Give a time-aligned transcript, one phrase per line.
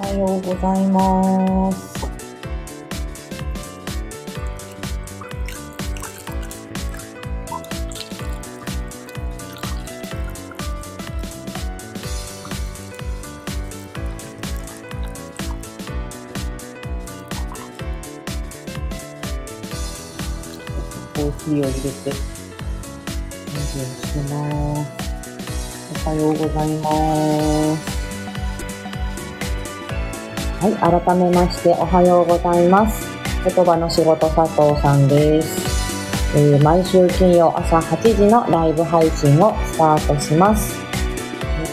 [0.00, 2.00] おはようございます。
[21.14, 22.10] コーヒーを入れて、
[23.50, 24.36] 準備をしてま
[24.84, 24.88] す。
[26.06, 27.99] おはようございます。
[30.60, 33.08] はい、改めましておはようございます。
[33.42, 36.36] 言葉の仕事佐藤さんです。
[36.36, 40.78] えー毎週金曜朝8時のライブ配信をスタートします。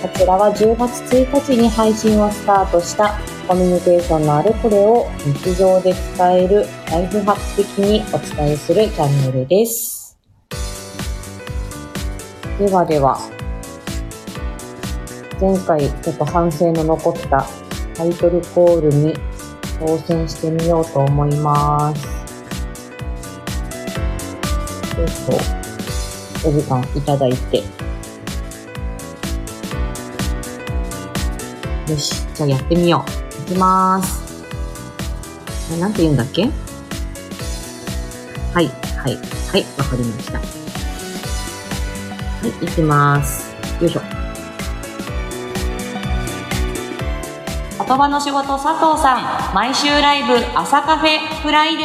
[0.00, 3.18] こちらは10月1日に配信をスタートした
[3.48, 5.10] コミュニケーションのあれこれを
[5.42, 10.16] 日常で使えるライフハック的にお伝えするチャンネルです。
[12.60, 13.18] ではでは、
[15.40, 17.65] 前回ちょっと反省の残った
[17.96, 19.14] タイトルコールに
[19.80, 22.06] 挑戦してみようと思います。
[24.94, 25.06] ちょっ
[26.42, 27.62] とお時間いただいて。
[31.90, 33.52] よし、じゃあやってみよう。
[33.52, 34.44] いきまーす。
[35.72, 36.50] えなんて言うんだっけ？
[38.52, 40.38] はい、はい、はい、わかりました。
[40.38, 40.44] は
[42.44, 43.54] い、いきまーす。
[43.80, 44.15] よいしょ。
[47.86, 51.84] 言葉の仕事佐藤さん、毎週ライブ朝カフェフライデ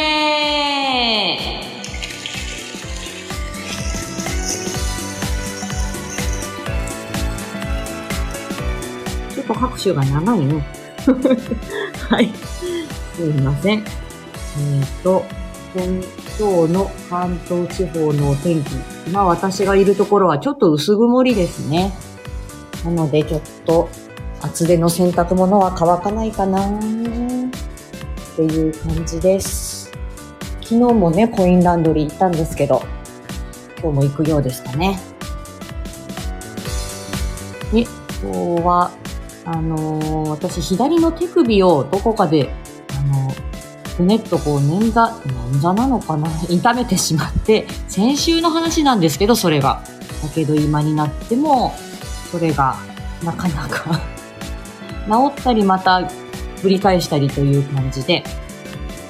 [9.29, 9.35] ー。
[9.35, 10.65] ちょっと拍手が長いね。
[12.09, 12.31] はい。
[13.15, 13.79] すいません。
[13.79, 13.85] えっ、
[15.03, 15.23] と、
[15.75, 15.83] 今
[16.39, 18.71] 今日の関東地方のお天気。
[19.05, 21.93] 今私がいるところはちょっと薄曇りですね。
[22.83, 23.87] なのでちょっと
[24.41, 26.79] 厚手の洗濯物は乾かないかなっ
[28.35, 29.91] ていう感じです。
[30.61, 32.81] 昨日もね、コインランドリー行ったんですけど、
[33.81, 34.99] 今日も行くようでしたね。
[37.73, 38.91] で、今日は、
[39.45, 42.53] あのー私左の手首をどこかで、
[42.97, 43.51] あのー
[43.97, 46.29] ふねっとこう捻挫、捻挫なのかな？
[46.49, 49.83] 痛めてしまって、先週の話なんですけど、それが。
[50.23, 51.73] だけど今になっても、
[52.31, 52.77] それが
[53.23, 53.99] なかなか
[55.07, 56.09] 治ったりまた
[56.61, 58.23] ぶり返したりという感じで、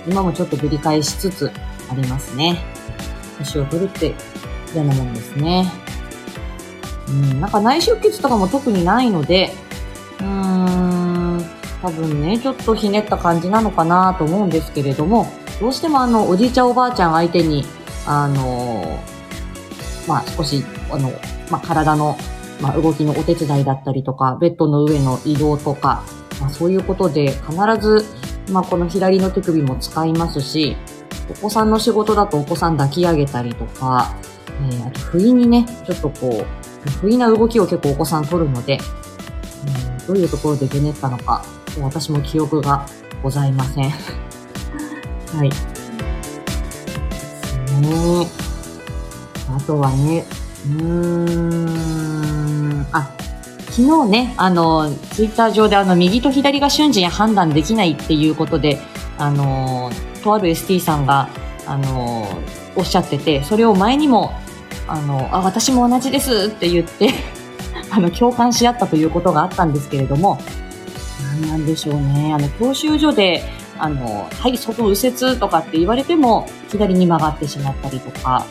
[0.08, 1.52] 今もちょっとぶり返しつつ
[1.90, 2.64] ありますね。
[3.38, 4.14] 年を取るって
[4.74, 5.72] 嫌なもんですね。
[7.08, 9.54] うん、なんか内出血とかも特にないので、
[10.20, 11.46] うーん、
[11.82, 17.66] 多分ね、ちょっとひねった感じなのかなと思うんですけれども、どうしてもあの、おじいちゃんおばあちゃん相手に、
[18.06, 19.00] あの
[20.08, 21.12] まあ少し、あの、
[21.50, 22.18] まあ体の
[22.62, 26.04] まあ、動きのお手伝いだったりとか、ベッドの上の移動とか、
[26.40, 28.06] まあ、そういうことで必ず、
[28.52, 30.78] まあ、この左の手首も使いますし、
[31.30, 34.16] お子さんの仕事だとお子さん抱き上げたりとか、
[34.70, 36.46] えー、あと不意にね、ちょっとこ
[36.88, 38.80] う、不意な動きを結構お子さん取るので、
[40.00, 41.44] うん、どういうところでゲネったのか、
[41.80, 42.86] 私も記憶が
[43.24, 43.90] ございません。
[45.34, 45.50] はい。
[47.82, 48.28] ね。
[49.50, 50.26] あとはね、
[50.68, 53.12] うん、あ、
[53.72, 58.80] 昨日ね、あの、ツイッター上であの、右と左が瞬時に判断できないっていうことで、
[59.18, 59.92] あの、
[60.24, 61.30] とある ST さんが、
[61.66, 62.28] あの、
[62.76, 64.34] おっしゃってて、それを前にも、
[64.88, 67.10] あの、あ、私も同じですって言って、
[67.90, 70.40] あの、共感し合ったということがあったんですけれども、
[71.42, 72.34] なんなんでしょうね。
[72.34, 73.44] あの、教習所で、
[73.80, 78.46] あの、はい、外右折とかって言われても、左に曲がってしまったりとか、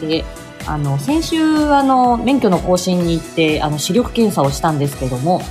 [0.00, 0.24] で、
[0.66, 5.42] あの、先週、あの、免許の更新に行って、あの、視力検査をしたんですけども、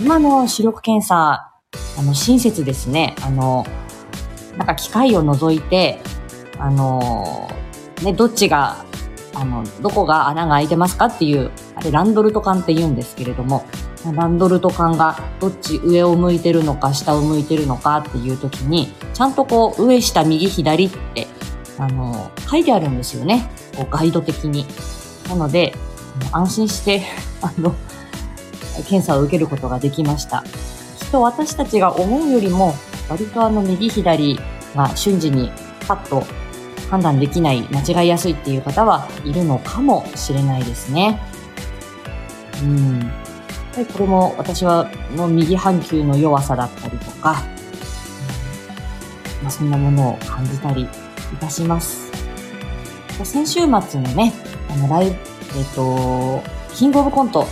[0.00, 1.52] 今の視力検査、
[1.98, 3.14] あの、親切ですね。
[3.22, 3.64] あの、
[4.56, 6.00] なんか機械を除いて、
[6.58, 7.48] あの、
[8.02, 8.84] ね、どっちが、
[9.34, 13.64] あの、どこが穴が開いてますかっていう、あれ、ランドルト管って言うんですけれども、
[14.12, 21.26] ランドルト管がどっち上を向いてるのか下を向いてるのかっていう時に、ちゃんとこう、上下右左って、
[21.78, 23.50] あの、書いてあるんですよね。
[23.76, 24.66] こうガイド的に。
[25.28, 25.74] なので、
[26.32, 27.02] 安心して、
[27.40, 27.74] あの、
[28.88, 30.44] 検査を受けることができました。
[30.98, 32.74] きっと私たちが思うよりも、
[33.08, 34.38] 割とあの、右左
[34.74, 35.50] が瞬時に
[35.86, 36.24] パッと
[36.90, 41.20] 判断できない、間違いやすいっていう方はいるのかもしれないですね。
[42.62, 43.00] うん。
[43.00, 43.10] やっ
[43.74, 47.42] ぱりこれも私はの右半球の弱さだったりとか、
[49.42, 50.88] まあ、そんなものを感じたりい
[51.40, 52.03] たします。
[53.22, 54.32] 先週末のね、
[54.70, 55.16] あの、ライブ、
[55.56, 56.42] えっ、と、
[56.74, 57.46] キングオブコント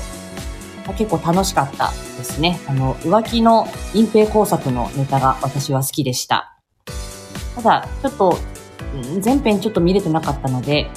[0.96, 2.58] 結構楽しかったですね。
[2.66, 6.58] あの、浮気の隠蔽工作のネタが私は好きでした。
[7.54, 8.36] ただ、ちょっと、
[9.24, 10.90] 前編ちょっと見れてなかったので、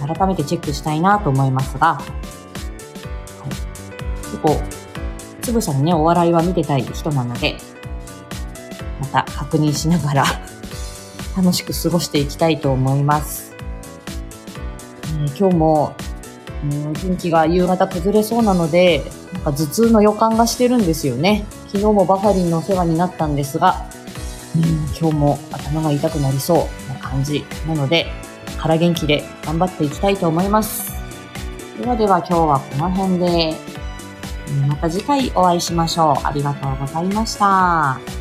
[0.00, 3.50] 改めてチェックしたいなと思いますが、はい、
[4.24, 4.60] 結構、
[5.40, 7.56] つぶさにね、お笑いは見てたい人なので、
[9.00, 10.24] また確認しながら
[11.36, 13.49] 楽しく過ごしていきたいと思います。
[15.40, 15.94] 今日も、
[16.62, 19.02] うん、天気が夕方崩れそうなので、
[19.32, 21.46] なんか頭痛の予感がしてるんですよね。
[21.68, 23.86] 昨日もバファリンのお世話になったんですが、
[24.54, 24.62] うん、
[25.00, 28.06] 今日も頭が痛くなりそうな感じなので、
[28.58, 30.92] 腹元気で頑張っていきたいと思います。
[31.80, 33.54] ではでは今日はこの辺で、
[34.68, 36.26] また次回お会いしましょう。
[36.26, 38.19] ありがとうございました。